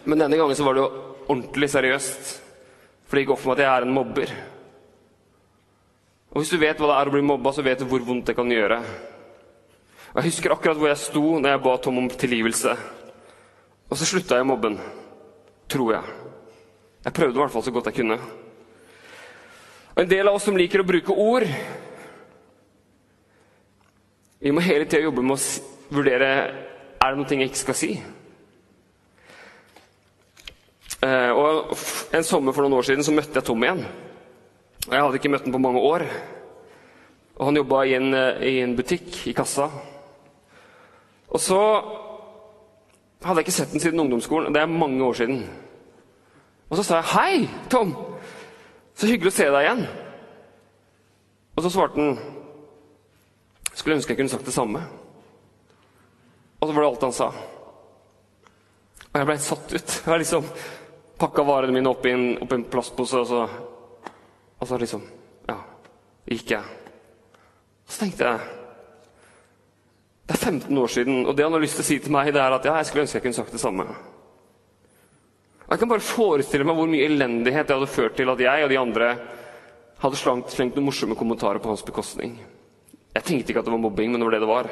[0.04, 0.90] Men denne gangen så var det jo
[1.30, 2.34] ordentlig seriøst.
[3.08, 4.36] For det gikk opp for meg at jeg er en mobber.
[6.32, 8.32] Og hvis du vet hva det er å bli mobba, så vet du hvor vondt
[8.32, 8.82] det kan gjøre.
[10.12, 12.76] Og Jeg husker akkurat hvor jeg sto når jeg ba Tom om tilgivelse.
[13.92, 14.80] Og så slutta jeg mobben.
[15.72, 16.16] Tror jeg.
[17.08, 18.20] Jeg prøvde i hvert fall så godt jeg kunne.
[19.96, 21.48] Og En del av oss som liker å bruke ord
[24.42, 26.32] Vi må hele tida jobbe med å vurdere
[27.02, 27.90] er det noe jeg ikke skal si.
[31.02, 31.72] Uh, og
[32.14, 33.82] en sommer for noen år siden så møtte jeg Tom igjen.
[34.86, 36.06] Og jeg hadde ikke møtt ham på mange år.
[37.40, 39.66] Og han jobba i, eh, i en butikk, i kassa.
[41.30, 41.60] Og så
[43.22, 44.54] hadde jeg ikke sett ham siden ungdomsskolen.
[44.54, 45.50] Det er mange år siden.
[46.70, 48.11] Og så sa jeg 'Hei, Tom!
[49.02, 49.88] Så hyggelig å se deg igjen.'
[51.58, 52.20] Og så svarte han
[53.74, 54.84] 'Skulle ønske jeg kunne sagt det samme'.
[56.62, 57.28] Og så var det alt han sa.
[59.12, 60.02] Og jeg ble helt satt ut.
[60.06, 60.46] Jeg liksom
[61.18, 63.50] pakka varene mine opp i en, opp i en plastpose, og så
[64.60, 65.02] Og så liksom
[65.50, 65.58] Ja,
[66.30, 66.62] gikk jeg.
[66.62, 68.40] Og Så tenkte jeg
[70.28, 72.34] Det er 15 år siden, og det han har lyst til å si til meg,
[72.34, 74.11] det er at ja, jeg skulle ønske jeg kunne sagt det samme.
[75.72, 78.72] Jeg kan bare forestille meg hvor mye elendighet det hadde ført til at jeg og
[78.74, 79.12] de andre
[80.02, 82.34] hadde slengt, slengt noen morsomme kommentarer på hans bekostning.
[83.16, 84.68] Jeg tenkte ikke at det var mobbing, men det var det det var.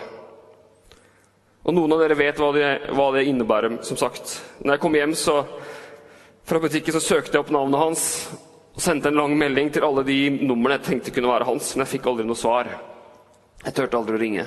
[1.64, 4.34] Og noen av dere vet hva det, hva det innebærer, som sagt.
[4.60, 5.36] Når jeg kom hjem så,
[6.50, 8.04] fra butikken, så søkte jeg opp navnet hans
[8.76, 11.86] og sendte en lang melding til alle de numrene jeg tenkte kunne være hans, men
[11.86, 12.68] jeg fikk aldri noe svar.
[13.64, 14.46] Jeg turte aldri å ringe.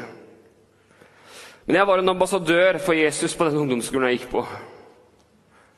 [1.65, 4.45] Men jeg var en ambassadør for Jesus på den ungdomsskolen jeg gikk på.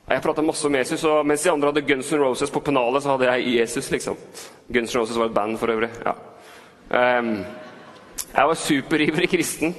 [0.05, 3.01] Jeg prata masse om Jesus, og mens de andre hadde Guns N' Roses på pennalet,
[3.01, 4.19] så hadde jeg Jesus, liksom.
[4.69, 5.89] Guns N' Roses var et band, for øvrig.
[6.05, 6.13] Ja.
[7.19, 7.31] Um,
[8.35, 9.73] jeg var superivrig kristen,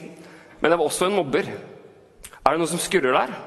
[0.61, 1.47] men jeg var også en mobber.
[1.47, 3.39] Er det noe som skurrer der?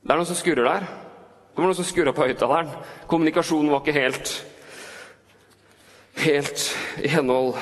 [0.00, 0.88] Det er noe som skurrer der.
[1.52, 2.72] Det var noe som skurra på høyttaleren.
[3.08, 4.32] Kommunikasjonen var ikke helt
[6.24, 7.54] helt i henhold.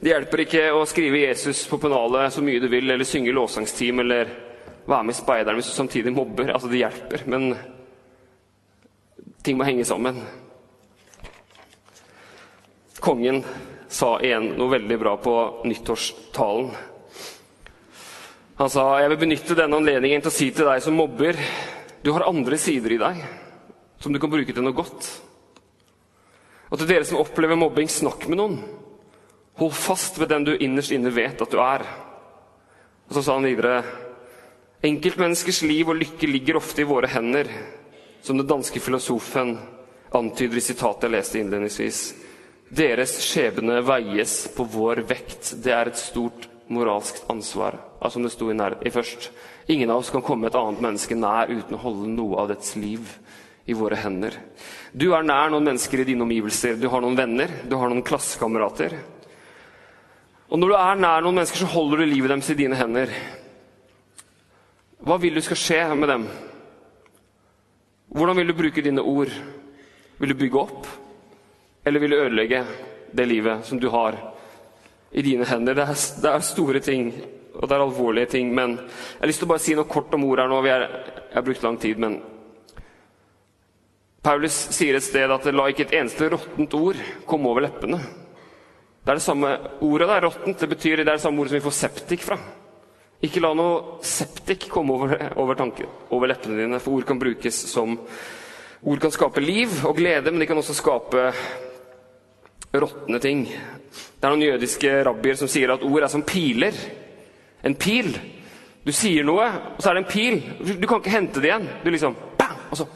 [0.00, 4.00] Det hjelper ikke å skrive Jesus på pennalet så mye du vil, eller synge lovsangsteam,
[4.04, 4.30] eller
[4.88, 6.52] være med i Speideren hvis du samtidig mobber.
[6.52, 7.52] Altså, det hjelper, men
[9.44, 10.22] ting må henge sammen.
[13.04, 13.42] Kongen
[13.88, 15.34] sa igjen noe veldig bra på
[15.68, 16.70] nyttårstalen.
[18.58, 21.38] Han sa, 'Jeg vil benytte denne anledningen til å si til deg som mobber'
[22.02, 23.16] 'Du har andre sider i deg
[24.00, 25.20] som du kan bruke til noe godt.'
[26.70, 28.58] Og til dere som opplever mobbing, snakk med noen.
[29.56, 31.80] Hold fast ved den du innerst inne vet at du er.
[33.08, 33.82] Og så sa han videre
[34.78, 37.48] Enkeltmenneskers liv og lykke ligger ofte i våre hender,
[38.22, 39.56] som den danske filosofen
[40.14, 42.02] antyder i sitatet jeg leste innledningsvis.
[42.78, 45.56] Deres skjebne veies på vår vekt.
[45.64, 47.74] Det er et stort moralsk ansvar.
[47.98, 49.32] Altså som det sto i, nær, i først.
[49.72, 52.76] Ingen av oss kan komme et annet menneske nær uten å holde noe av dets
[52.78, 53.16] liv
[53.66, 54.36] i våre hender.
[54.94, 56.78] Du er nær noen mennesker i dine omgivelser.
[56.78, 58.94] Du har noen venner, du har noen klassekamerater.
[60.48, 63.10] Og når du er nær noen mennesker, så holder du livet deres i dine hender.
[65.08, 66.24] Hva vil du skal skje med dem?
[68.12, 69.30] Hvordan vil du bruke dine ord?
[70.20, 70.88] Vil du bygge opp,
[71.86, 72.60] eller vil du ødelegge
[73.16, 74.18] det livet som du har
[75.08, 75.78] i dine hender?
[75.78, 77.08] Det er, det er store ting,
[77.54, 80.12] og det er alvorlige ting, men jeg har lyst til å bare si noe kort
[80.18, 80.60] om ord her nå.
[80.66, 80.86] Er,
[81.22, 82.20] jeg har brukt lang tid, men
[84.28, 88.04] Paulus sier et sted at det 'la ikke et eneste råttent ord komme over leppene'.
[89.00, 90.60] Det er det samme ordet der, råttent.
[90.60, 92.36] Det betyr det er det samme ordet som vi får septik fra.
[93.26, 97.64] Ikke la noe septik komme over, over, tanken, over leppene dine, for ord kan brukes
[97.70, 97.96] som
[98.78, 101.24] Ord kan skape liv og glede, men de kan også skape
[102.78, 103.40] råtne ting.
[103.48, 106.76] Det er noen jødiske rabbier som sier at ord er som piler.
[107.66, 108.12] En pil.
[108.86, 110.38] Du sier noe, og så er det en pil.
[110.78, 111.66] Du kan ikke hente det igjen.
[111.82, 112.86] Du liksom bang, Og så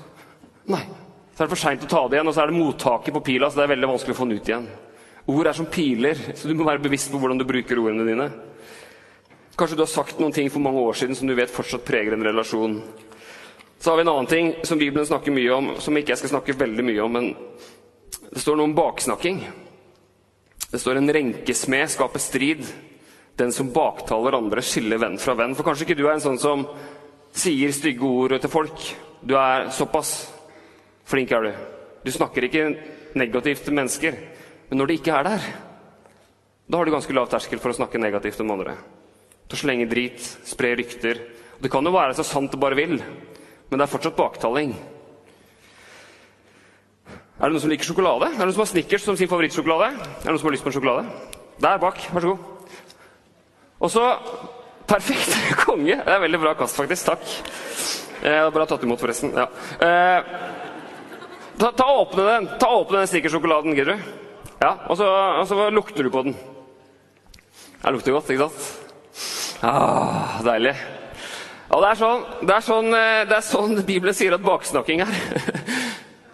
[0.70, 0.84] Nei.
[1.32, 3.24] Så er det for seint å ta det igjen, og så er det mottaket på
[3.26, 4.66] pila, så det er veldig vanskelig å få den ut igjen.
[5.32, 8.28] Ord er som piler, så du må være bevisst på hvordan du bruker ordene dine.
[9.56, 12.14] Kanskje du har sagt noen ting for mange år siden som du vet fortsatt preger
[12.16, 12.78] en relasjon.
[13.78, 16.36] Så har vi en annen ting som Bibelen snakker mye om, som ikke jeg skal
[16.36, 17.26] snakke veldig mye om, men
[18.32, 19.42] det står noe om baksnakking.
[20.70, 22.62] Det står en renkesmed skaper strid.
[23.36, 25.56] Den som baktaler andre, skiller venn fra venn.
[25.58, 26.64] For kanskje ikke du er en sånn som
[27.36, 28.86] sier stygge ord til folk.
[29.20, 30.14] Du er såpass
[31.04, 31.52] flink er du.
[32.06, 32.70] Du snakker ikke
[33.18, 34.16] negativt til mennesker.
[34.70, 35.52] Men når de ikke er der,
[36.64, 38.78] da har du ganske lav terskel for å snakke negativt om andre.
[39.52, 40.16] Til å slenge drit,
[40.48, 41.18] spre rykter.
[41.60, 44.70] Det kan jo være så sant det bare vil, men det er fortsatt baktaling.
[47.36, 48.30] Er det noen som liker sjokolade?
[48.30, 49.90] Er det noen som har Snickers som sin favorittsjokolade?
[49.92, 51.04] Er det noen som har lyst på en sjokolade?
[51.60, 52.80] Der bak, vær så god.
[53.76, 54.08] Og så
[54.88, 55.36] Perfekt!
[55.66, 56.00] Konge!
[56.00, 57.12] Det er veldig bra kast, faktisk.
[57.12, 57.28] Takk.
[58.24, 59.36] Eh, bra tatt imot, forresten.
[59.36, 59.50] Ja.
[59.84, 60.32] Eh,
[61.60, 64.12] ta, ta åpne den Ta åpne den Snickers-sjokoladen, gidder du?
[64.64, 66.40] Ja, og så, og så lukter du på den.
[67.82, 68.81] Den lukter godt, ikke sant?
[69.62, 70.74] Ah, deilig.
[71.70, 75.04] Ja, det er sånn, det er sånn, eh, det er sånn Bibelen sier at baksnakking
[75.06, 75.12] er.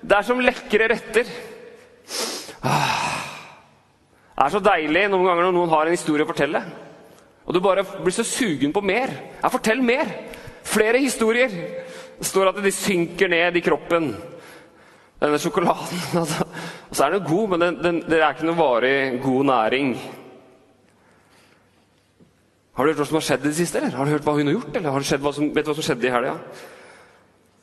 [0.09, 1.29] Det er som lekre retter.
[2.65, 3.19] Ah.
[4.33, 6.63] Det er så deilig noen ganger når noen har en historie å fortelle.
[7.45, 9.13] Og du bare blir så sugen på mer.
[9.43, 10.09] Ja, fortell mer!
[10.65, 11.53] Flere historier!
[12.17, 14.15] Det står at de synker ned i kroppen.
[15.21, 16.01] Denne sjokoladen.
[16.89, 19.93] Og så er den god, men det er ikke noe varig god næring.
[22.79, 23.81] Har du hørt hva som har skjedd i det siste?
[23.81, 23.97] eller?
[23.99, 24.77] Har du hørt hva hun har gjort?
[24.79, 26.35] eller har du hva som, vet du hva som skjedde i helga?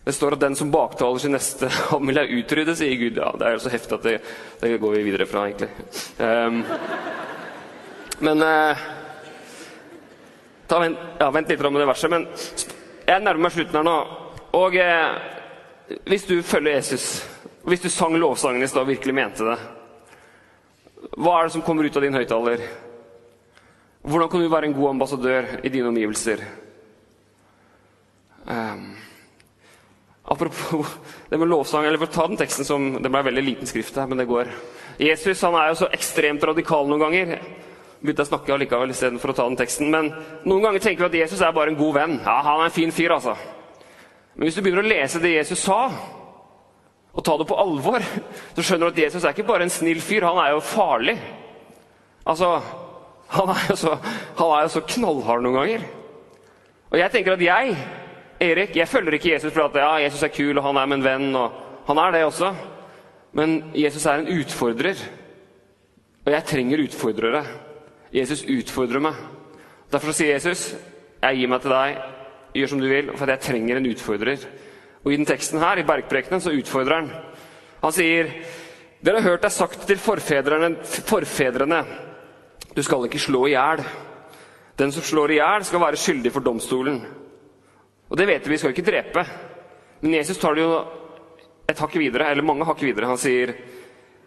[0.05, 3.17] Det står at 'den som baktaler sin neste, han vil jeg utrydde', sier Gud.
[3.17, 4.21] Ja, Det er jo så heftig at det,
[4.61, 5.69] det går vi videre fra, egentlig.
[6.19, 6.65] Um,
[8.19, 8.77] men uh,
[10.67, 12.11] ta, vent, ja, vent litt med det verset.
[12.11, 12.27] Men
[13.07, 13.97] jeg nærmer meg slutten her nå.
[14.51, 17.23] Og uh, hvis du følger Jesus,
[17.63, 19.57] hvis du sang lovsangen i stad og virkelig mente det,
[21.15, 22.67] hva er det som kommer ut av din høyttaler?
[24.05, 26.43] Hvordan kan du være en god ambassadør i dine omgivelser?
[28.45, 28.93] Um,
[30.29, 30.85] apropos
[31.29, 33.97] det med lovsang, eller for å ta den teksten som Det ble veldig liten skrift
[33.97, 34.51] her, men det går.
[35.01, 37.33] Jesus han er jo så ekstremt radikal noen ganger.
[37.97, 39.89] Begynte jeg å snakke allikevel istedenfor å ta den teksten.
[39.89, 40.13] Men
[40.45, 42.15] noen ganger tenker vi at Jesus er bare en god venn.
[42.21, 43.33] Ja, han er en fin fyr, altså.
[44.35, 45.81] Men hvis du begynner å lese det Jesus sa,
[47.15, 48.05] og ta det på alvor,
[48.53, 51.15] så skjønner du at Jesus er ikke bare en snill fyr, han er jo farlig.
[52.27, 52.59] Altså,
[53.27, 53.97] han er jo så,
[54.37, 55.85] han er jo så knallhard noen ganger.
[56.91, 57.75] Og jeg tenker at jeg,
[58.45, 61.03] Erik, jeg følger ikke Jesus for at ja, Jesus er kul, og han er min
[61.03, 61.29] venn.
[61.35, 61.51] og
[61.87, 62.53] Han er det også.
[63.35, 64.99] Men Jesus er en utfordrer.
[66.25, 67.43] Og jeg trenger utfordrere.
[68.13, 69.15] Jesus utfordrer meg.
[69.91, 70.75] Derfor sier Jesus,
[71.21, 71.97] 'Jeg gir meg til deg.
[72.53, 74.37] Gjør som du vil.' For jeg trenger en utfordrer.
[75.03, 77.11] Og i den teksten her, i Bergprekenen, så utfordrer han.
[77.83, 78.31] Han sier,
[79.03, 81.85] 'Dere har hørt det sagt til forfedrene, forfedrene
[82.75, 83.83] du skal ikke slå i hjel.
[84.75, 86.99] Den som slår i hjel, skal være skyldig for domstolen.
[88.09, 89.23] Og det vet vi, vi skal ikke drepe.
[90.01, 90.81] Men Jesus tar det jo
[91.71, 93.07] et hakk videre, eller mange hakk videre.
[93.09, 93.55] Han sier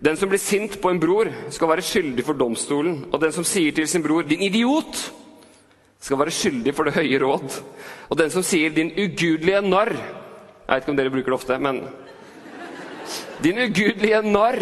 [0.00, 3.04] den som blir sint på en bror, skal være skyldig for domstolen.
[3.12, 5.12] Og den som sier til sin bror 'din idiot',
[6.00, 7.62] skal være skyldig for det høye råd.
[8.08, 9.98] Og den som sier 'din ugudelige narr'
[10.68, 11.88] Jeg vet ikke om dere bruker det ofte, men
[13.42, 14.58] Din ugudelige narr,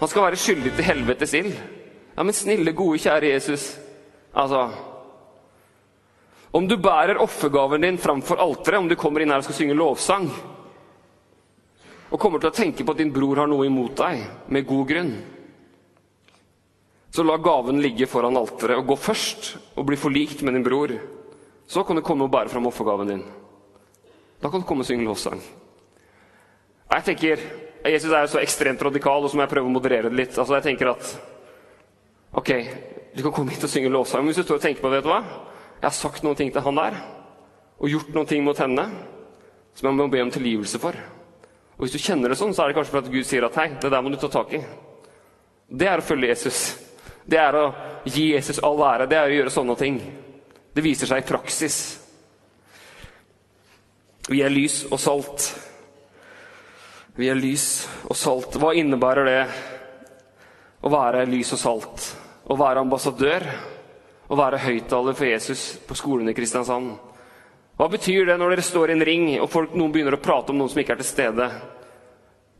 [0.00, 1.79] han skal være skyldig til helvetes ild.
[2.16, 3.72] Ja, men snille, gode, kjære Jesus.
[4.34, 4.68] Altså
[6.52, 9.78] Om du bærer offergaven din framfor alteret, om du kommer inn her og skal synge
[9.78, 10.26] lovsang,
[12.10, 14.88] og kommer til å tenke på at din bror har noe imot deg, med god
[14.88, 15.12] grunn,
[17.10, 20.92] så la gaven ligge foran alteret og gå først og bli forlikt med din bror.
[21.70, 23.24] Så kan du komme og bære fram offergaven din.
[24.42, 25.42] Da kan du komme og synge lovsang.
[26.90, 27.42] Jeg tenker,
[27.86, 30.38] Jesus er jo så ekstremt radikal, og så må jeg prøve å moderere det litt.
[30.38, 31.12] Altså, jeg tenker at
[32.30, 32.50] Ok,
[33.16, 35.00] du kan komme hit og synge lovsang, men hvis du står og tenker på det,
[35.00, 35.22] vet du hva?
[35.80, 37.00] Jeg har sagt noen ting til han der,
[37.80, 38.84] og gjort noen ting mot henne
[39.74, 40.94] som jeg må be om tilgivelse for.
[41.76, 43.70] Og Hvis du kjenner det sånn, så er det kanskje fordi Gud sier at hei,
[43.80, 44.60] det der må du ta tak i.
[45.70, 46.58] Det er å følge Jesus.
[47.24, 47.64] Det er å
[48.04, 49.08] gi Jesus all ære.
[49.08, 49.96] Det er å gjøre sånne ting.
[50.74, 51.78] Det viser seg i praksis.
[54.28, 55.48] Vi er lys og salt.
[57.16, 58.60] Vi er lys og salt.
[58.60, 59.40] Hva innebærer det
[60.84, 62.10] å være lys og salt?
[62.50, 63.46] Å være ambassadør,
[64.30, 66.92] og være høyttaler for Jesus på skolen i Kristiansand.
[67.78, 70.52] Hva betyr det når dere står i en ring og folk, noen begynner å prate
[70.52, 71.48] om noen som ikke er til stede?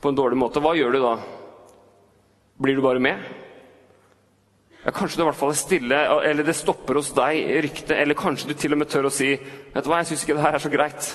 [0.00, 0.62] på en dårlig måte?
[0.62, 1.14] Hva gjør du da?
[2.60, 3.24] Blir du bare med?
[4.80, 5.98] Ja, Kanskje det i hvert fall er stille,
[6.30, 7.96] eller det stopper hos deg ryktet.
[7.98, 10.38] Eller kanskje du til og med tør å si vet du hva, jeg syns ikke
[10.38, 11.10] det her er så greit.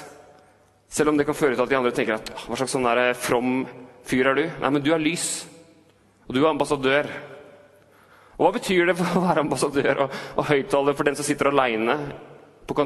[0.95, 3.15] Selv om det kan føre til at de andre tenker at hva slags sånn der
[3.17, 3.63] from
[4.05, 4.43] fyr er du?
[4.61, 5.47] Nei, men du er lys.
[6.27, 7.09] Og du er ambassadør.
[8.35, 11.51] Og Hva betyr det for å være ambassadør og, og høyttaler for den som sitter
[11.51, 11.95] aleine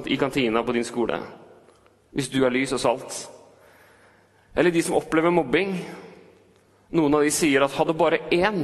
[0.06, 1.18] i kantina på din skole?
[2.14, 3.18] Hvis du er lys og salt.
[4.56, 5.74] Eller de som opplever mobbing.
[6.94, 8.64] Noen av de sier at hadde bare én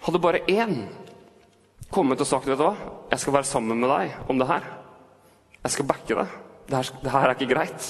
[0.00, 0.86] Hadde bare én
[1.92, 4.64] kommet og sagt vet du hva, jeg skal være sammen med deg om det her.
[5.60, 6.38] Jeg skal backe deg.
[6.70, 7.88] Det det her er ikke greit.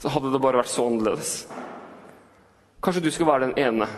[0.00, 1.34] Så hadde det bare vært så annerledes.
[2.80, 3.88] Kanskje du skal være den ene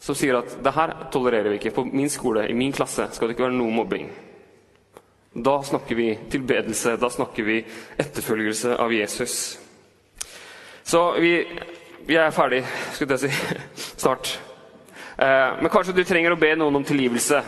[0.00, 1.74] som sier at det her tolererer vi ikke.
[1.76, 4.08] På min skole, i min klasse, skal det ikke være noe mobbing.
[5.30, 7.60] Da snakker vi tilbedelse, da snakker vi
[8.00, 9.34] etterfølgelse av Jesus.
[10.82, 11.34] Så vi,
[12.08, 12.64] vi er ferdig,
[12.96, 13.58] skulle jeg si.
[14.02, 14.32] Snart.
[15.20, 17.42] Eh, men kanskje du trenger å be noen om tilgivelse.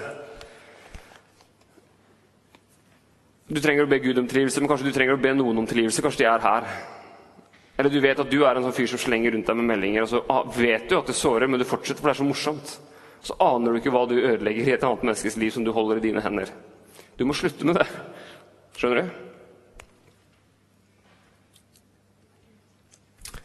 [3.52, 5.66] Du trenger å be Gud om tilgivelse, men kanskje du trenger å be noen om
[5.68, 6.04] tilgivelse.
[6.04, 6.68] Kanskje de er her.
[7.76, 10.04] Eller du vet at du er en sånn fyr som slenger rundt deg med meldinger,
[10.04, 12.74] og så vet du at det sårer, men du fortsetter, for det er så morsomt.
[13.22, 16.00] Så aner du ikke hva du ødelegger i et annet menneskes liv som du holder
[16.00, 16.50] i dine hender.
[17.16, 17.86] Du må slutte med det.
[18.76, 19.10] Skjønner du?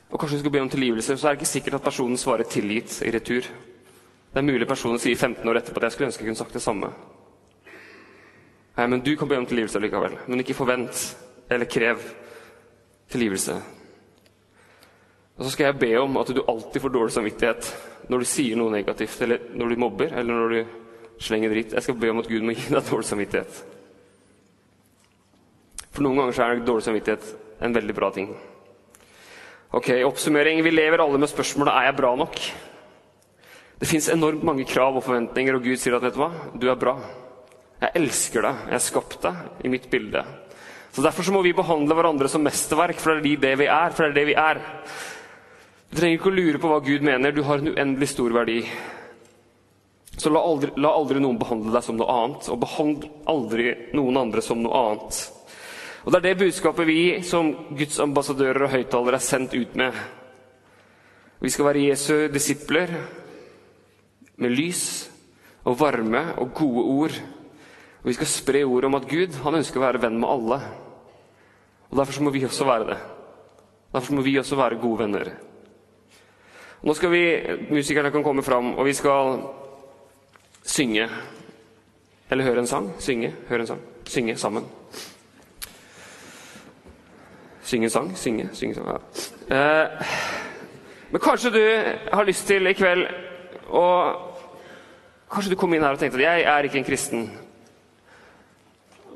[0.08, 2.44] Og kanskje du skal be om tilgivelse, så er det ikke sikkert at personen svarer
[2.44, 3.42] 'tilgitt' i retur.
[4.34, 6.54] Det er mulig personen sier 15 år etterpå at 'jeg skulle ønske jeg kunne sagt
[6.54, 6.94] det samme'.
[8.78, 11.18] Nei, men Du kan be om tilgivelse likevel, men ikke forvent
[11.50, 11.98] eller krev
[13.10, 13.77] tilgivelse.
[15.38, 17.72] Og så skal jeg be om at du alltid får dårlig samvittighet
[18.10, 20.78] når du sier noe negativt, eller når du mobber, eller når du
[21.22, 21.74] slenger dritt.
[21.76, 23.60] Jeg skal be om at Gud må gi deg dårlig samvittighet.
[25.92, 27.28] For noen ganger er dårlig samvittighet
[27.66, 28.32] en veldig bra ting.
[29.78, 30.62] Ok, Oppsummering.
[30.64, 32.38] Vi lever alle med spørsmålet er jeg bra nok.
[33.78, 36.70] Det fins enormt mange krav og forventninger, og Gud sier at vet du hva, du
[36.72, 36.96] er bra.
[37.82, 38.62] Jeg elsker deg.
[38.72, 40.24] Jeg har skapt deg i mitt bilde.
[40.94, 43.94] Så Derfor så må vi behandle hverandre som mesterverk, for det er det vi er.
[43.94, 44.62] for det er det vi er.
[45.88, 47.32] Du trenger ikke å lure på hva Gud mener.
[47.32, 48.60] Du har en uendelig stor verdi.
[50.18, 54.18] Så la aldri, la aldri noen behandle deg som noe annet, og behandle aldri noen
[54.18, 55.20] andre som noe annet.
[56.04, 59.96] Og Det er det budskapet vi som Guds ambassadører og høyttalere er sendt ut med.
[61.44, 62.94] Vi skal være Jesu disipler
[64.42, 64.84] med lys
[65.68, 67.18] og varme og gode ord.
[68.02, 70.62] Og vi skal spre ordet om at Gud han ønsker å være venn med alle.
[71.92, 72.98] Og Derfor må vi også være det.
[73.94, 75.30] Derfor må vi også være gode venner.
[76.84, 77.24] Nå skal vi,
[77.70, 79.42] Musikerne kan komme fram, og vi skal
[80.64, 81.10] synge.
[82.30, 82.92] Eller høre en sang.
[83.00, 83.82] Synge, høre en sang.
[84.06, 84.66] Synge sammen.
[87.68, 88.88] Synge en sang, synge, synge sang.
[88.88, 89.56] Ja.
[89.56, 90.08] Eh,
[91.12, 91.64] men kanskje du
[92.14, 93.08] har lyst til i kveld
[93.72, 93.84] å
[95.28, 97.30] Kanskje du kom inn her og tenkte at 'jeg er ikke en kristen'.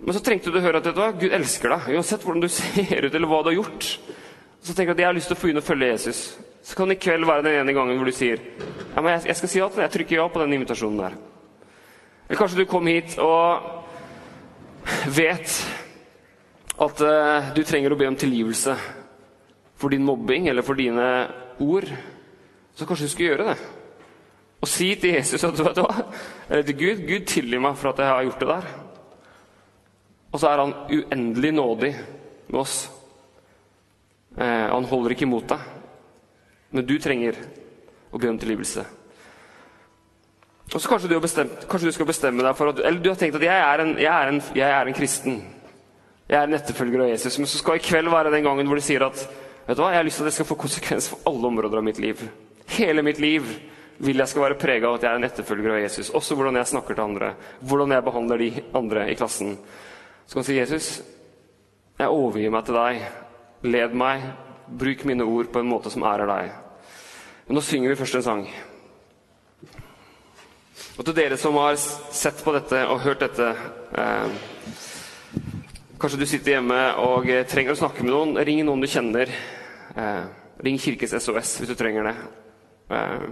[0.01, 3.05] Men så trengte du å høre at du, Gud elsker deg, uansett hvordan du ser
[3.05, 3.99] ut eller hva du har gjort.
[4.61, 6.50] Så tenker du at 'jeg har lyst til å få inn og følge Jesus'.
[6.61, 8.41] Så kan i kveld være den ene gangen hvor du sier
[8.91, 9.85] ja, men jeg, jeg skal si ja til det.
[9.87, 11.19] Jeg trykker ja på den invitasjonen der.
[12.27, 13.81] Eller kanskje du kom hit og
[15.15, 15.55] vet
[16.81, 18.75] at uh, du trenger å be om tilgivelse
[19.81, 21.07] for din mobbing eller for dine
[21.61, 21.87] ord,
[22.75, 23.57] så kanskje du skulle gjøre det.
[24.61, 26.05] Og si til Jesus at du vet hva,
[26.47, 28.71] eller til Gud Gud tilgi meg for at jeg har gjort det der.
[30.31, 31.91] Og så er han uendelig nådig
[32.47, 32.75] med oss.
[34.37, 35.80] Eh, han holder ikke imot deg.
[36.71, 37.37] Men du trenger
[38.11, 38.85] å be om tilgivelse.
[40.71, 43.17] Og så kanskje du, bestemt, kanskje du, skal bestemme deg for at Eller du har
[43.19, 45.41] tenkt at jeg er en, jeg er en, jeg er en kristen.
[46.29, 47.35] Jeg er en etterfølger av Jesus.
[47.41, 49.19] Men så skal i kveld være den gangen hvor de sier at
[49.67, 51.81] vet du hva, jeg har lyst til at det skal få konsekvens for alle områder
[51.81, 52.23] av mitt liv.
[52.71, 53.49] Hele mitt liv
[54.01, 56.13] vil jeg skal være prega av at jeg er en etterfølger av Jesus.
[56.17, 57.33] Også hvordan jeg snakker til andre.
[57.59, 58.49] Hvordan jeg behandler de
[58.79, 59.57] andre i klassen.
[60.25, 61.03] Så kan du si, 'Jesus,
[61.99, 63.01] jeg overgir meg til deg.
[63.63, 64.21] Led meg.
[64.79, 66.60] Bruk mine ord på en måte som ærer deg.'
[67.47, 68.43] Men nå synger vi først en sang.
[70.97, 73.47] Og til dere som har sett på dette og hørt dette
[73.97, 74.33] eh,
[76.01, 78.37] Kanskje du sitter hjemme og eh, trenger å snakke med noen.
[78.41, 79.29] Ring noen du kjenner.
[79.93, 80.23] Eh,
[80.65, 82.15] ring Kirkes SOS hvis du trenger det.
[82.97, 83.27] Eh,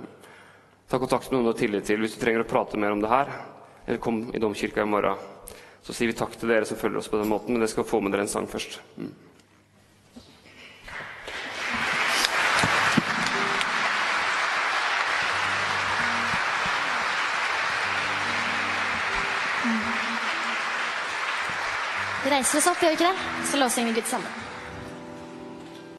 [0.89, 3.01] ta kontakt med noen du har tillit til hvis du trenger å prate mer om
[3.01, 3.31] det her.
[3.87, 5.17] Eller kom i Domkirka i morgen.
[5.81, 7.87] Så sier vi takk til dere som følger oss på den måten, men dere skal
[7.89, 8.77] få med dere en sang først.
[8.99, 9.13] Mm.
[22.29, 23.27] Reiser oss opp, gjør vi ikke det?
[23.51, 24.48] Så låser vi litt sammen.